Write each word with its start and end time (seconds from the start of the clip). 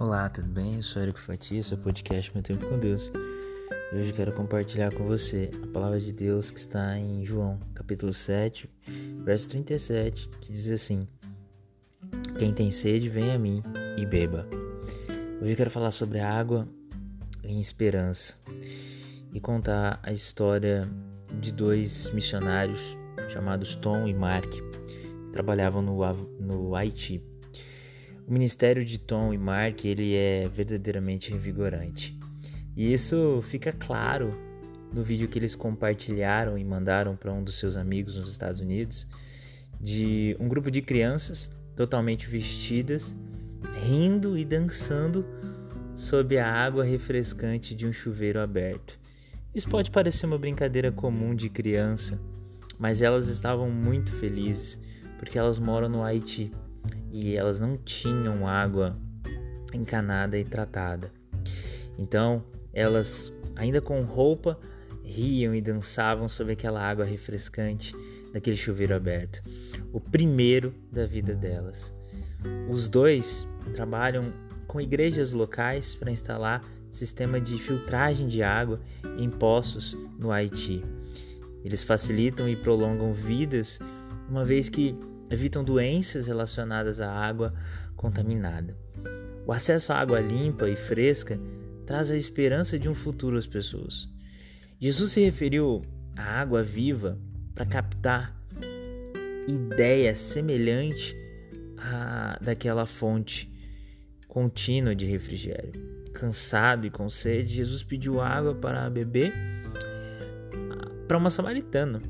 Olá, 0.00 0.28
tudo 0.28 0.46
bem? 0.46 0.76
Eu 0.76 0.82
sou 0.84 1.02
Eric 1.02 1.18
Fatia, 1.18 1.60
seu 1.60 1.76
podcast 1.76 2.32
Meu 2.32 2.40
Tempo 2.40 2.64
com 2.68 2.78
Deus. 2.78 3.10
E 3.92 3.96
hoje 3.96 4.12
quero 4.12 4.32
compartilhar 4.32 4.94
com 4.94 5.04
você 5.04 5.50
a 5.60 5.66
palavra 5.72 5.98
de 5.98 6.12
Deus 6.12 6.52
que 6.52 6.60
está 6.60 6.96
em 6.96 7.24
João, 7.24 7.58
capítulo 7.74 8.12
7, 8.12 8.70
verso 9.24 9.48
37, 9.48 10.28
que 10.40 10.52
diz 10.52 10.68
assim: 10.68 11.08
Quem 12.38 12.54
tem 12.54 12.70
sede, 12.70 13.08
vem 13.08 13.32
a 13.32 13.38
mim 13.40 13.60
e 13.96 14.06
beba. 14.06 14.46
Hoje 15.42 15.50
eu 15.50 15.56
quero 15.56 15.70
falar 15.70 15.90
sobre 15.90 16.20
água 16.20 16.68
em 17.42 17.58
esperança 17.60 18.34
e 19.32 19.40
contar 19.40 19.98
a 20.04 20.12
história 20.12 20.88
de 21.40 21.50
dois 21.50 22.08
missionários 22.12 22.96
chamados 23.30 23.74
Tom 23.74 24.06
e 24.06 24.14
Mark, 24.14 24.48
que 24.48 25.32
trabalhavam 25.32 25.82
no, 25.82 25.98
no 26.38 26.76
Haiti. 26.76 27.20
O 28.28 28.32
ministério 28.32 28.84
de 28.84 28.98
Tom 28.98 29.32
e 29.32 29.38
Mark 29.38 29.86
ele 29.86 30.14
é 30.14 30.46
verdadeiramente 30.48 31.32
revigorante. 31.32 32.14
E 32.76 32.92
isso 32.92 33.40
fica 33.48 33.72
claro 33.72 34.38
no 34.92 35.02
vídeo 35.02 35.26
que 35.26 35.38
eles 35.38 35.54
compartilharam 35.54 36.58
e 36.58 36.62
mandaram 36.62 37.16
para 37.16 37.32
um 37.32 37.42
dos 37.42 37.56
seus 37.56 37.74
amigos 37.74 38.16
nos 38.16 38.30
Estados 38.30 38.60
Unidos 38.60 39.06
de 39.80 40.36
um 40.38 40.46
grupo 40.46 40.70
de 40.70 40.82
crianças 40.82 41.50
totalmente 41.74 42.26
vestidas, 42.26 43.16
rindo 43.82 44.36
e 44.36 44.44
dançando 44.44 45.24
sob 45.94 46.36
a 46.36 46.52
água 46.52 46.84
refrescante 46.84 47.74
de 47.74 47.86
um 47.86 47.94
chuveiro 47.94 48.40
aberto. 48.40 48.98
Isso 49.54 49.70
pode 49.70 49.90
parecer 49.90 50.26
uma 50.26 50.36
brincadeira 50.36 50.92
comum 50.92 51.34
de 51.34 51.48
criança, 51.48 52.20
mas 52.78 53.00
elas 53.00 53.26
estavam 53.28 53.70
muito 53.70 54.12
felizes 54.12 54.78
porque 55.18 55.38
elas 55.38 55.58
moram 55.58 55.88
no 55.88 56.02
Haiti 56.02 56.52
e 57.10 57.36
elas 57.36 57.60
não 57.60 57.76
tinham 57.76 58.46
água 58.46 58.96
encanada 59.72 60.38
e 60.38 60.44
tratada. 60.44 61.12
Então, 61.98 62.44
elas, 62.72 63.32
ainda 63.56 63.80
com 63.80 64.02
roupa, 64.02 64.58
riam 65.02 65.54
e 65.54 65.60
dançavam 65.60 66.28
sobre 66.28 66.52
aquela 66.52 66.82
água 66.82 67.04
refrescante 67.04 67.94
daquele 68.32 68.56
chuveiro 68.56 68.94
aberto. 68.94 69.42
O 69.92 70.00
primeiro 70.00 70.74
da 70.92 71.06
vida 71.06 71.34
delas. 71.34 71.92
Os 72.68 72.88
dois 72.88 73.48
trabalham 73.74 74.32
com 74.66 74.80
igrejas 74.80 75.32
locais 75.32 75.94
para 75.94 76.10
instalar 76.10 76.62
sistema 76.90 77.40
de 77.40 77.58
filtragem 77.58 78.28
de 78.28 78.42
água 78.42 78.80
em 79.18 79.30
poços 79.30 79.96
no 80.18 80.30
Haiti. 80.30 80.84
Eles 81.64 81.82
facilitam 81.82 82.48
e 82.48 82.56
prolongam 82.56 83.12
vidas, 83.12 83.78
uma 84.28 84.44
vez 84.44 84.68
que 84.68 84.96
evitam 85.30 85.62
doenças 85.62 86.26
relacionadas 86.26 87.00
à 87.00 87.10
água 87.10 87.54
contaminada. 87.96 88.76
O 89.46 89.52
acesso 89.52 89.92
à 89.92 89.96
água 89.96 90.20
limpa 90.20 90.68
e 90.68 90.76
fresca 90.76 91.38
traz 91.86 92.10
a 92.10 92.16
esperança 92.16 92.78
de 92.78 92.88
um 92.88 92.94
futuro 92.94 93.36
às 93.36 93.46
pessoas. 93.46 94.08
Jesus 94.80 95.12
se 95.12 95.24
referiu 95.24 95.80
à 96.16 96.40
água 96.40 96.62
viva 96.62 97.18
para 97.54 97.66
captar 97.66 98.36
ideia 99.48 100.14
semelhante 100.14 101.16
à 101.78 102.38
daquela 102.40 102.86
fonte 102.86 103.50
contínua 104.28 104.94
de 104.94 105.06
refrigério. 105.06 105.72
Cansado 106.12 106.86
e 106.86 106.90
com 106.90 107.08
sede, 107.08 107.54
Jesus 107.54 107.82
pediu 107.82 108.20
água 108.20 108.54
para 108.54 108.88
beber 108.90 109.32
para 111.06 111.16
uma 111.16 111.30
samaritana 111.30 112.02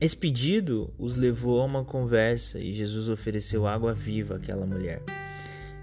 esse 0.00 0.16
pedido 0.16 0.92
os 0.98 1.16
levou 1.16 1.60
a 1.60 1.64
uma 1.64 1.84
conversa 1.84 2.58
e 2.58 2.72
Jesus 2.72 3.08
ofereceu 3.08 3.66
água 3.66 3.94
viva 3.94 4.36
àquela 4.36 4.66
mulher. 4.66 5.02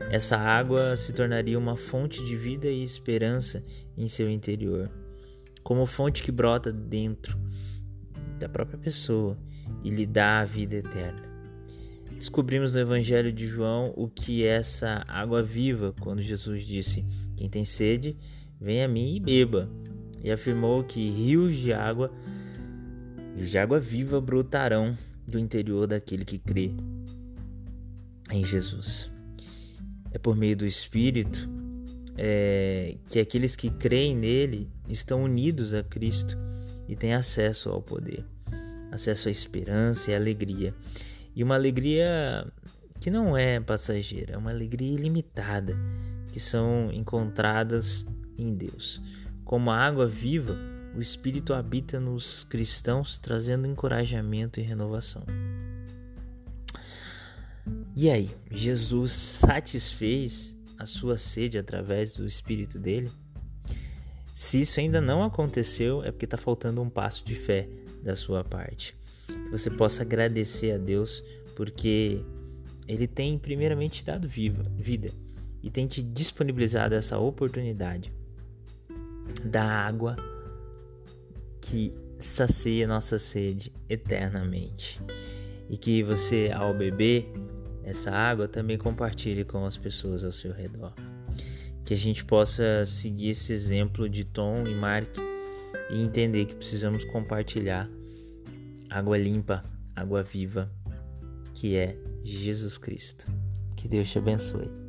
Essa 0.09 0.38
água 0.38 0.96
se 0.97 1.13
tornaria 1.13 1.58
uma 1.58 1.78
fonte 1.78 2.24
de 2.25 2.36
vida 2.36 2.68
e 2.68 2.84
esperança 2.84 3.63
em 3.97 4.08
seu 4.08 4.30
interior, 4.30 4.91
como 5.63 5.86
fonte 5.86 6.24
que 6.24 6.31
brota 6.31 6.72
dentro 6.72 7.38
da 8.38 8.50
própria 8.50 8.78
pessoa 8.78 9.38
e 9.84 9.90
lhe 9.90 10.06
dá 10.06 10.40
a 10.40 10.46
vida 10.46 10.75
eterna. 10.75 11.31
Descobrimos 12.16 12.74
no 12.74 12.81
Evangelho 12.81 13.31
de 13.31 13.47
João 13.47 13.94
o 13.96 14.07
que 14.07 14.44
é 14.44 14.57
essa 14.57 15.03
água 15.07 15.41
viva 15.41 15.96
quando 16.00 16.22
Jesus 16.22 16.66
disse: 16.66 17.06
Quem 17.38 17.50
tem 17.50 17.63
sede, 17.63 18.18
vem 18.59 18.84
a 18.84 18.88
mim 18.88 19.16
e 19.16 19.19
beba. 19.19 19.69
E 20.24 20.30
afirmou 20.31 20.84
que 20.84 21.09
rios 21.09 21.56
de 21.56 21.74
água 21.74 22.12
de 23.36 23.58
água 23.58 23.80
viva 23.80 24.19
brotarão 24.19 24.97
do 25.28 25.40
interior 25.40 25.88
daquele 25.88 26.25
que 26.25 26.38
crê 26.38 26.72
em 28.31 28.46
Jesus. 28.46 29.09
É 30.12 30.18
por 30.18 30.36
meio 30.36 30.58
do 30.58 30.66
Espírito 30.66 31.50
é, 32.18 32.97
que 33.09 33.19
aqueles 33.19 33.56
que 33.56 33.69
creem 33.69 34.16
nele 34.16 34.69
estão 34.88 35.24
unidos 35.24 35.74
a 35.74 35.84
Cristo 35.84 36.38
e 36.88 36.96
têm 36.96 37.14
acesso 37.14 37.69
ao 37.69 37.81
poder, 37.81 38.25
acesso 38.92 39.30
à 39.30 39.31
esperança 39.31 40.12
e 40.12 40.13
à 40.13 40.18
alegria. 40.18 40.74
E 41.36 41.44
uma 41.44 41.56
alegria 41.56 42.46
que 43.00 43.09
não 43.09 43.36
é 43.38 43.59
passageira, 43.59 44.34
é 44.34 44.38
uma 44.38 44.52
alegria 44.52 44.94
ilimitada, 44.94 45.75
que 46.31 46.40
são 46.40 46.92
encontradas 46.92 48.06
em 48.38 48.53
Deus. 48.53 49.02
Como 49.44 49.72
a 49.72 49.78
água 49.78 50.08
viva, 50.08 50.56
o 50.96 51.02
Espírito 51.02 51.53
habita 51.53 52.00
nos 52.00 52.44
cristãos, 52.44 53.18
trazendo 53.18 53.66
encorajamento 53.66 54.59
e 54.59 54.63
renovação. 54.63 55.24
E 57.96 58.09
aí, 58.09 58.29
Jesus 58.50 59.12
satisfez 59.12 60.56
a 60.78 60.85
sua 60.85 61.18
sede 61.18 61.57
através 61.57 62.13
do 62.13 62.25
Espírito 62.25 62.80
dele? 62.80 63.09
Se 64.34 64.62
isso 64.62 64.80
ainda 64.80 65.00
não 65.00 65.24
aconteceu, 65.24 66.03
é 66.03 66.12
porque 66.12 66.25
está 66.25 66.38
faltando 66.38 66.81
um 66.81 66.90
passo 66.90 67.24
de 67.24 67.35
fé 67.35 67.69
da 68.01 68.16
sua 68.16 68.44
parte. 68.44 68.96
Que 69.28 69.50
você 69.50 69.69
possa 69.69 70.01
agradecer 70.01 70.72
a 70.72 70.78
Deus 70.78 71.24
porque 71.56 72.22
Ele 72.88 73.07
tem 73.07 73.38
primeiramente 73.38 74.03
dado 74.03 74.28
viva, 74.28 74.63
vida 74.75 75.12
e 75.62 75.69
tem 75.69 75.85
te 75.85 76.01
disponibilizado 76.01 76.96
essa 76.96 77.19
oportunidade 77.19 78.12
da 79.46 79.63
água 79.63 80.16
que 81.62 81.94
sacia 82.20 82.88
nossa 82.88 83.18
sede 83.18 83.72
eternamente. 83.88 85.00
E 85.70 85.78
que 85.78 86.04
você, 86.04 86.52
ao 86.54 86.74
beber 86.74 87.32
essa 87.84 88.12
água, 88.12 88.48
também 88.48 88.78
compartilhe 88.78 89.46
com 89.46 89.66
as 89.66 89.78
pessoas 89.78 90.24
ao 90.24 90.32
seu 90.32 90.52
redor. 90.52 90.94
Que 91.86 91.94
a 91.94 91.98
gente 91.98 92.26
possa 92.26 92.86
seguir 92.86 93.30
esse 93.30 93.54
exemplo 93.54 94.10
de 94.10 94.24
Tom 94.24 94.66
e 94.68 94.74
Mark 94.74 95.10
e 95.90 96.02
entender 96.02 96.46
que 96.46 96.56
precisamos 96.56 97.04
compartilhar 97.06 97.90
água 98.90 99.18
limpa, 99.18 99.64
água 99.96 100.24
viva, 100.24 100.72
que 101.54 101.76
é 101.76 101.98
Jesus 102.24 102.78
Cristo. 102.78 103.26
Que 103.76 103.88
Deus 103.88 104.10
te 104.10 104.18
abençoe. 104.18 104.81